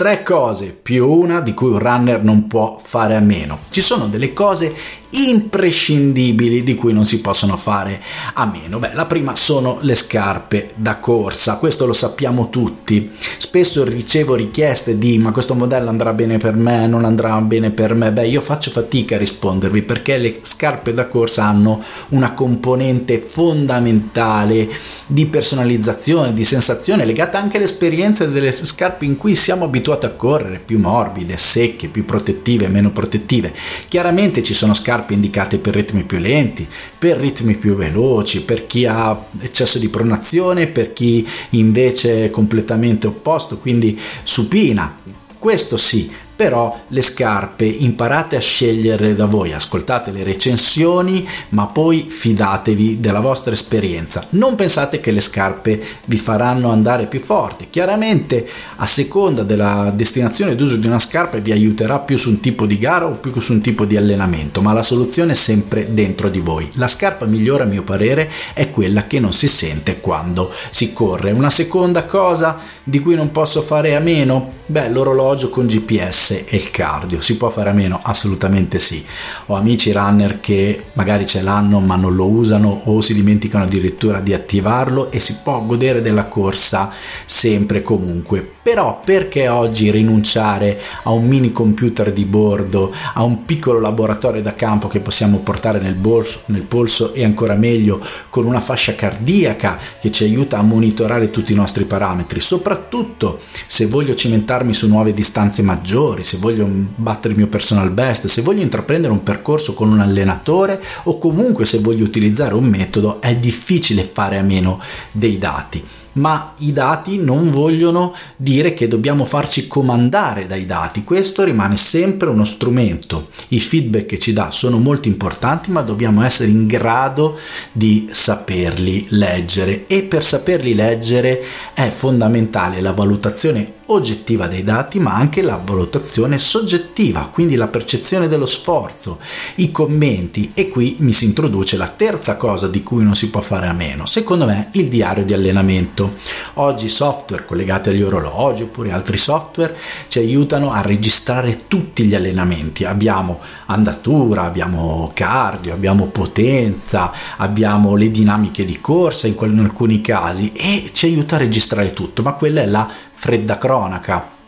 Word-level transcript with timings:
Tre 0.00 0.22
cose 0.22 0.78
più 0.82 1.06
una 1.06 1.42
di 1.42 1.52
cui 1.52 1.72
un 1.72 1.78
runner 1.78 2.22
non 2.22 2.46
può 2.46 2.78
fare 2.82 3.16
a 3.16 3.20
meno. 3.20 3.58
Ci 3.68 3.82
sono 3.82 4.06
delle 4.06 4.32
cose 4.32 4.74
imprescindibili 5.10 6.62
di 6.62 6.74
cui 6.74 6.94
non 6.94 7.04
si 7.04 7.20
possono 7.20 7.54
fare 7.58 8.00
a 8.32 8.46
meno. 8.46 8.78
Beh, 8.78 8.94
la 8.94 9.04
prima 9.04 9.36
sono 9.36 9.76
le 9.82 9.94
scarpe 9.94 10.70
da 10.76 11.00
corsa, 11.00 11.58
questo 11.58 11.84
lo 11.84 11.92
sappiamo 11.92 12.48
tutti. 12.48 13.12
Spesso 13.50 13.82
ricevo 13.82 14.36
richieste 14.36 14.96
di 14.96 15.18
ma 15.18 15.32
questo 15.32 15.56
modello 15.56 15.88
andrà 15.88 16.12
bene 16.12 16.36
per 16.36 16.54
me, 16.54 16.86
non 16.86 17.04
andrà 17.04 17.36
bene 17.40 17.72
per 17.72 17.94
me. 17.94 18.12
Beh, 18.12 18.28
io 18.28 18.40
faccio 18.40 18.70
fatica 18.70 19.16
a 19.16 19.18
rispondervi 19.18 19.82
perché 19.82 20.18
le 20.18 20.38
scarpe 20.40 20.92
da 20.92 21.08
corsa 21.08 21.46
hanno 21.46 21.82
una 22.10 22.32
componente 22.32 23.18
fondamentale 23.18 24.68
di 25.08 25.26
personalizzazione, 25.26 26.32
di 26.32 26.44
sensazione 26.44 27.04
legata 27.04 27.40
anche 27.40 27.56
all'esperienza 27.56 28.24
delle 28.24 28.52
scarpe 28.52 29.04
in 29.04 29.16
cui 29.16 29.34
siamo 29.34 29.64
abituati 29.64 30.06
a 30.06 30.10
correre, 30.10 30.62
più 30.64 30.78
morbide, 30.78 31.36
secche, 31.36 31.88
più 31.88 32.04
protettive, 32.04 32.68
meno 32.68 32.92
protettive. 32.92 33.52
Chiaramente 33.88 34.44
ci 34.44 34.54
sono 34.54 34.74
scarpe 34.74 35.14
indicate 35.14 35.58
per 35.58 35.74
ritmi 35.74 36.04
più 36.04 36.18
lenti, 36.18 36.68
per 36.96 37.16
ritmi 37.16 37.56
più 37.56 37.74
veloci, 37.74 38.44
per 38.44 38.68
chi 38.68 38.86
ha 38.86 39.26
eccesso 39.40 39.80
di 39.80 39.88
pronazione, 39.88 40.68
per 40.68 40.92
chi 40.92 41.26
invece 41.50 42.26
è 42.26 42.30
completamente 42.30 43.08
opposto, 43.08 43.38
quindi 43.58 43.98
supina. 44.22 44.98
Questo 45.38 45.76
sì, 45.76 46.10
però 46.40 46.74
le 46.88 47.02
scarpe 47.02 47.66
imparate 47.66 48.34
a 48.34 48.40
scegliere 48.40 49.14
da 49.14 49.26
voi, 49.26 49.52
ascoltate 49.52 50.10
le 50.10 50.24
recensioni, 50.24 51.28
ma 51.50 51.66
poi 51.66 51.98
fidatevi 51.98 52.98
della 52.98 53.20
vostra 53.20 53.52
esperienza. 53.52 54.26
Non 54.30 54.54
pensate 54.54 55.00
che 55.00 55.10
le 55.10 55.20
scarpe 55.20 55.78
vi 56.06 56.16
faranno 56.16 56.70
andare 56.70 57.08
più 57.08 57.20
forti. 57.20 57.66
Chiaramente 57.68 58.48
a 58.76 58.86
seconda 58.86 59.42
della 59.42 59.92
destinazione 59.94 60.56
d'uso 60.56 60.76
di 60.76 60.86
una 60.86 60.98
scarpa 60.98 61.36
vi 61.36 61.52
aiuterà 61.52 61.98
più 61.98 62.16
su 62.16 62.30
un 62.30 62.40
tipo 62.40 62.64
di 62.64 62.78
gara 62.78 63.04
o 63.04 63.16
più 63.16 63.38
su 63.38 63.52
un 63.52 63.60
tipo 63.60 63.84
di 63.84 63.98
allenamento, 63.98 64.62
ma 64.62 64.72
la 64.72 64.82
soluzione 64.82 65.32
è 65.32 65.36
sempre 65.36 65.92
dentro 65.92 66.30
di 66.30 66.40
voi. 66.40 66.66
La 66.76 66.88
scarpa 66.88 67.26
migliore 67.26 67.64
a 67.64 67.66
mio 67.66 67.82
parere 67.82 68.30
è 68.54 68.70
quella 68.70 69.06
che 69.06 69.20
non 69.20 69.34
si 69.34 69.46
sente 69.46 70.00
quando 70.00 70.50
si 70.70 70.94
corre. 70.94 71.32
Una 71.32 71.50
seconda 71.50 72.06
cosa 72.06 72.56
di 72.82 72.98
cui 73.00 73.14
non 73.14 73.30
posso 73.30 73.60
fare 73.60 73.94
a 73.94 74.00
meno? 74.00 74.59
Beh, 74.70 74.88
l'orologio 74.90 75.50
con 75.50 75.66
GPS 75.66 76.44
e 76.46 76.54
il 76.54 76.70
cardio. 76.70 77.20
Si 77.20 77.36
può 77.36 77.50
fare 77.50 77.70
a 77.70 77.72
meno? 77.72 77.98
Assolutamente 78.00 78.78
sì. 78.78 79.04
Ho 79.46 79.56
amici 79.56 79.90
runner 79.90 80.38
che 80.38 80.80
magari 80.92 81.26
ce 81.26 81.42
l'hanno 81.42 81.80
ma 81.80 81.96
non 81.96 82.14
lo 82.14 82.28
usano 82.28 82.82
o 82.84 83.00
si 83.00 83.12
dimenticano 83.12 83.64
addirittura 83.64 84.20
di 84.20 84.32
attivarlo 84.32 85.10
e 85.10 85.18
si 85.18 85.38
può 85.42 85.64
godere 85.66 86.00
della 86.00 86.26
corsa 86.26 86.88
sempre 87.24 87.78
e 87.78 87.82
comunque 87.82 88.58
però 88.62 89.00
perché 89.02 89.48
oggi 89.48 89.90
rinunciare 89.90 90.80
a 91.04 91.10
un 91.10 91.26
mini 91.26 91.50
computer 91.50 92.12
di 92.12 92.24
bordo, 92.24 92.92
a 93.14 93.22
un 93.24 93.44
piccolo 93.44 93.80
laboratorio 93.80 94.42
da 94.42 94.54
campo 94.54 94.86
che 94.86 95.00
possiamo 95.00 95.38
portare 95.38 95.80
nel, 95.80 95.94
bolso, 95.94 96.42
nel 96.46 96.62
polso 96.62 97.14
e 97.14 97.24
ancora 97.24 97.54
meglio 97.54 98.00
con 98.28 98.44
una 98.44 98.60
fascia 98.60 98.94
cardiaca 98.94 99.78
che 99.98 100.10
ci 100.10 100.24
aiuta 100.24 100.58
a 100.58 100.62
monitorare 100.62 101.30
tutti 101.30 101.52
i 101.52 101.56
nostri 101.56 101.84
parametri, 101.84 102.38
soprattutto 102.40 103.40
se 103.66 103.86
voglio 103.86 104.14
cimentarmi 104.60 104.74
su 104.74 104.88
nuove 104.88 105.14
distanze 105.14 105.62
maggiori, 105.62 106.22
se 106.22 106.38
voglio 106.38 106.68
battere 106.96 107.32
il 107.32 107.38
mio 107.38 107.48
personal 107.48 107.90
best, 107.90 108.26
se 108.26 108.42
voglio 108.42 108.62
intraprendere 108.62 109.12
un 109.12 109.22
percorso 109.22 109.74
con 109.74 109.90
un 109.90 110.00
allenatore 110.00 110.80
o 111.04 111.18
comunque 111.18 111.64
se 111.64 111.80
voglio 111.80 112.04
utilizzare 112.04 112.54
un 112.54 112.64
metodo, 112.64 113.20
è 113.20 113.34
difficile 113.36 114.08
fare 114.10 114.38
a 114.38 114.42
meno 114.42 114.80
dei 115.12 115.38
dati. 115.38 115.82
Ma 116.12 116.54
i 116.58 116.72
dati 116.72 117.18
non 117.18 117.50
vogliono 117.52 118.12
dire 118.36 118.74
che 118.74 118.88
dobbiamo 118.88 119.24
farci 119.24 119.68
comandare 119.68 120.48
dai 120.48 120.66
dati, 120.66 121.04
questo 121.04 121.44
rimane 121.44 121.76
sempre 121.76 122.28
uno 122.28 122.44
strumento. 122.44 123.28
I 123.48 123.60
feedback 123.60 124.06
che 124.06 124.18
ci 124.18 124.32
dà 124.32 124.50
sono 124.50 124.78
molto 124.78 125.06
importanti, 125.06 125.70
ma 125.70 125.82
dobbiamo 125.82 126.24
essere 126.24 126.50
in 126.50 126.66
grado 126.66 127.38
di 127.70 128.08
saperli 128.10 129.06
leggere. 129.10 129.86
E 129.86 130.02
per 130.02 130.24
saperli 130.24 130.74
leggere 130.74 131.42
è 131.74 131.88
fondamentale 131.88 132.80
la 132.80 132.92
valutazione 132.92 133.78
oggettiva 133.92 134.46
dei 134.46 134.64
dati, 134.64 134.98
ma 134.98 135.14
anche 135.14 135.42
la 135.42 135.60
valutazione 135.62 136.38
soggettiva, 136.38 137.28
quindi 137.32 137.56
la 137.56 137.68
percezione 137.68 138.28
dello 138.28 138.46
sforzo, 138.46 139.18
i 139.56 139.70
commenti 139.70 140.52
e 140.54 140.68
qui 140.68 140.96
mi 141.00 141.12
si 141.12 141.24
introduce 141.24 141.76
la 141.76 141.88
terza 141.88 142.36
cosa 142.36 142.68
di 142.68 142.82
cui 142.82 143.04
non 143.04 143.14
si 143.14 143.30
può 143.30 143.40
fare 143.40 143.66
a 143.66 143.72
meno, 143.72 144.06
secondo 144.06 144.46
me 144.46 144.68
il 144.72 144.88
diario 144.88 145.24
di 145.24 145.34
allenamento. 145.34 146.12
Oggi 146.54 146.88
software 146.88 147.44
collegati 147.44 147.90
agli 147.90 148.02
orologi 148.02 148.62
oppure 148.62 148.92
altri 148.92 149.16
software 149.16 149.76
ci 150.08 150.18
aiutano 150.18 150.72
a 150.72 150.80
registrare 150.80 151.66
tutti 151.66 152.04
gli 152.04 152.14
allenamenti. 152.14 152.84
Abbiamo 152.84 153.38
andatura, 153.66 154.42
abbiamo 154.42 155.10
cardio, 155.14 155.72
abbiamo 155.72 156.06
potenza, 156.06 157.12
abbiamo 157.36 157.94
le 157.94 158.10
dinamiche 158.10 158.64
di 158.64 158.80
corsa 158.80 159.26
in, 159.26 159.58
alcuni 159.58 160.00
casi 160.00 160.52
e 160.52 160.90
ci 160.92 161.06
aiuta 161.06 161.36
a 161.36 161.38
registrare 161.38 161.92
tutto, 161.92 162.22
ma 162.22 162.32
quella 162.32 162.62
è 162.62 162.66
la 162.66 162.88
fredda 163.20 163.58
cronaca. 163.58 164.38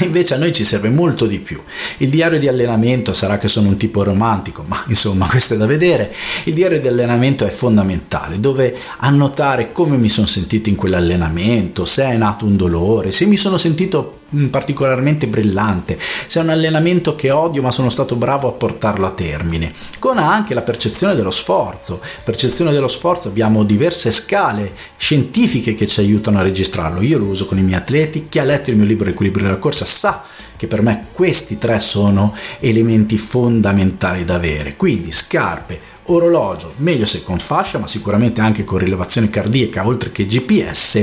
Invece 0.00 0.34
a 0.34 0.38
noi 0.38 0.50
ci 0.52 0.64
serve 0.64 0.88
molto 0.88 1.26
di 1.26 1.40
più. 1.40 1.62
Il 1.98 2.08
diario 2.08 2.38
di 2.38 2.48
allenamento 2.48 3.12
sarà 3.12 3.36
che 3.36 3.48
sono 3.48 3.68
un 3.68 3.76
tipo 3.76 4.02
romantico, 4.02 4.64
ma 4.66 4.82
insomma 4.86 5.26
questo 5.30 5.54
è 5.54 5.56
da 5.58 5.66
vedere. 5.66 6.14
Il 6.44 6.54
diario 6.54 6.80
di 6.80 6.88
allenamento 6.88 7.44
è 7.44 7.50
fondamentale, 7.50 8.40
dove 8.40 8.74
annotare 8.98 9.72
come 9.72 9.98
mi 9.98 10.08
sono 10.08 10.26
sentito 10.26 10.70
in 10.70 10.76
quell'allenamento, 10.76 11.84
se 11.84 12.04
è 12.04 12.16
nato 12.16 12.46
un 12.46 12.56
dolore, 12.56 13.10
se 13.10 13.26
mi 13.26 13.36
sono 13.36 13.58
sentito 13.58 14.17
particolarmente 14.50 15.26
brillante, 15.26 15.98
se 16.26 16.40
è 16.40 16.42
un 16.42 16.50
allenamento 16.50 17.14
che 17.14 17.30
odio 17.30 17.62
ma 17.62 17.70
sono 17.70 17.88
stato 17.88 18.16
bravo 18.16 18.48
a 18.48 18.52
portarlo 18.52 19.06
a 19.06 19.12
termine, 19.12 19.72
con 19.98 20.18
anche 20.18 20.54
la 20.54 20.62
percezione 20.62 21.14
dello 21.14 21.30
sforzo. 21.30 22.00
Percezione 22.24 22.72
dello 22.72 22.88
sforzo 22.88 23.28
abbiamo 23.28 23.64
diverse 23.64 24.12
scale 24.12 24.72
scientifiche 24.96 25.74
che 25.74 25.86
ci 25.86 26.00
aiutano 26.00 26.38
a 26.38 26.42
registrarlo. 26.42 27.00
Io 27.00 27.18
lo 27.18 27.26
uso 27.26 27.46
con 27.46 27.58
i 27.58 27.62
miei 27.62 27.78
atleti, 27.78 28.26
chi 28.28 28.38
ha 28.38 28.44
letto 28.44 28.70
il 28.70 28.76
mio 28.76 28.84
libro 28.84 29.08
Equilibrio 29.08 29.46
della 29.46 29.58
corsa 29.58 29.86
sa 29.86 30.22
che 30.56 30.66
per 30.66 30.82
me 30.82 31.06
questi 31.12 31.56
tre 31.56 31.78
sono 31.78 32.34
elementi 32.58 33.16
fondamentali 33.16 34.24
da 34.24 34.34
avere. 34.34 34.74
Quindi 34.76 35.12
scarpe, 35.12 35.78
orologio, 36.06 36.74
meglio 36.78 37.06
se 37.06 37.22
con 37.22 37.38
fascia, 37.38 37.78
ma 37.78 37.86
sicuramente 37.86 38.40
anche 38.40 38.64
con 38.64 38.78
rilevazione 38.78 39.30
cardiaca 39.30 39.86
oltre 39.86 40.10
che 40.10 40.26
GPS 40.26 40.94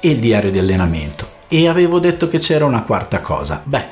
e 0.00 0.10
il 0.10 0.18
diario 0.18 0.50
di 0.50 0.58
allenamento. 0.58 1.35
E 1.48 1.68
avevo 1.68 2.00
detto 2.00 2.28
che 2.28 2.38
c'era 2.38 2.64
una 2.64 2.82
quarta 2.82 3.20
cosa. 3.20 3.62
Beh, 3.64 3.84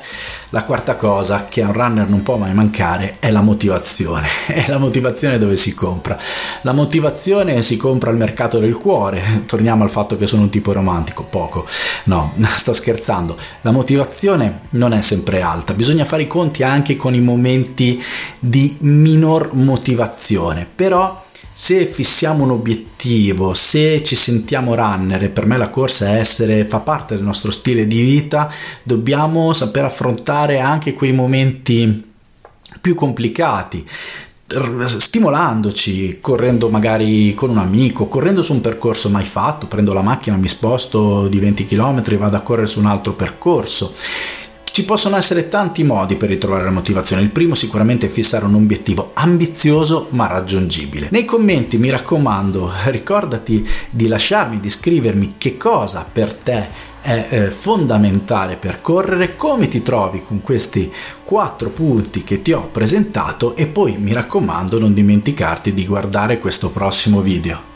la 0.49 0.63
quarta 0.63 0.95
cosa 0.95 1.47
che 1.49 1.61
a 1.61 1.67
un 1.67 1.73
runner 1.73 2.07
non 2.07 2.21
può 2.21 2.37
mai 2.37 2.53
mancare 2.53 3.17
è 3.19 3.31
la 3.31 3.41
motivazione. 3.41 4.27
È 4.47 4.65
la 4.67 4.77
motivazione 4.77 5.37
dove 5.37 5.55
si 5.55 5.73
compra. 5.73 6.17
La 6.61 6.71
motivazione 6.71 7.61
si 7.61 7.77
compra 7.77 8.09
al 8.09 8.17
mercato 8.17 8.59
del 8.59 8.77
cuore. 8.77 9.43
Torniamo 9.45 9.83
al 9.83 9.89
fatto 9.89 10.17
che 10.17 10.27
sono 10.27 10.43
un 10.43 10.49
tipo 10.49 10.71
romantico, 10.71 11.23
poco. 11.23 11.65
No, 12.05 12.33
sto 12.55 12.73
scherzando. 12.73 13.35
La 13.61 13.71
motivazione 13.71 14.61
non 14.71 14.93
è 14.93 15.01
sempre 15.01 15.41
alta. 15.41 15.73
Bisogna 15.73 16.05
fare 16.05 16.23
i 16.23 16.27
conti 16.27 16.63
anche 16.63 16.95
con 16.95 17.13
i 17.13 17.21
momenti 17.21 18.01
di 18.39 18.77
minor 18.81 19.53
motivazione. 19.53 20.67
Però 20.73 21.23
se 21.57 21.85
fissiamo 21.85 22.43
un 22.43 22.51
obiettivo, 22.51 23.53
se 23.53 24.03
ci 24.03 24.17
sentiamo 24.17 24.75
runner 24.75 25.23
e 25.23 25.29
per 25.29 25.45
me 25.45 25.55
la 25.55 25.69
corsa 25.69 26.09
è 26.09 26.19
essere, 26.19 26.65
fa 26.67 26.81
parte 26.81 27.15
del 27.15 27.23
nostro 27.23 27.49
stile 27.49 27.87
di 27.87 28.01
vita, 28.01 28.51
dobbiamo 28.83 29.53
saper 29.53 29.85
affrontare 29.85 30.59
anche 30.59 30.93
quei 30.93 31.13
momenti 31.13 32.11
più 32.81 32.93
complicati 32.93 33.87
stimolandoci, 34.47 36.19
correndo 36.19 36.69
magari 36.69 37.33
con 37.33 37.49
un 37.49 37.57
amico, 37.57 38.07
correndo 38.07 38.41
su 38.41 38.51
un 38.51 38.61
percorso 38.61 39.09
mai 39.09 39.23
fatto, 39.23 39.67
prendo 39.67 39.93
la 39.93 40.01
macchina, 40.01 40.35
mi 40.35 40.49
sposto 40.49 41.29
di 41.29 41.39
20 41.39 41.65
km, 41.65 42.17
vado 42.17 42.35
a 42.35 42.41
correre 42.41 42.67
su 42.67 42.79
un 42.79 42.85
altro 42.85 43.13
percorso 43.13 43.91
ci 44.75 44.83
possono 44.83 45.15
essere 45.15 45.47
tanti 45.47 45.85
modi 45.85 46.17
per 46.17 46.27
ritrovare 46.27 46.65
la 46.65 46.69
motivazione. 46.69 47.21
Il 47.21 47.29
primo 47.29 47.55
sicuramente 47.55 48.07
è 48.07 48.09
fissare 48.09 48.43
un 48.43 48.55
obiettivo 48.55 49.11
ambizioso 49.13 50.07
ma 50.09 50.27
raggiungibile. 50.27 51.07
Nei 51.11 51.23
commenti 51.23 51.77
mi 51.77 51.89
raccomando, 51.89 52.69
ricordati 52.91 53.65
di 53.89 54.09
lasciarmi, 54.09 54.59
di 54.59 54.69
scrivermi 54.69 55.35
che 55.37 55.55
cosa 55.55 56.05
per 56.11 56.33
te 56.33 56.67
è 56.99 57.27
eh, 57.29 57.51
fondamentale 57.51 58.57
per 58.57 58.81
correre, 58.81 59.37
come 59.37 59.69
ti 59.69 59.81
trovi 59.81 60.21
con 60.25 60.41
questi 60.41 60.91
quattro 61.23 61.69
punti 61.69 62.25
che 62.25 62.41
ti 62.41 62.51
ho 62.51 62.67
presentato 62.69 63.55
e 63.55 63.67
poi 63.67 63.95
mi 63.97 64.11
raccomando 64.11 64.77
non 64.77 64.93
dimenticarti 64.93 65.73
di 65.73 65.85
guardare 65.85 66.37
questo 66.37 66.69
prossimo 66.71 67.21
video. 67.21 67.74